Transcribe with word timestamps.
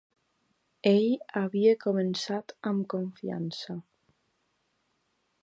Ell 0.91 1.03
havia 1.41 1.75
començat 1.83 2.57
amb 2.71 2.89
confiança. 2.95 3.79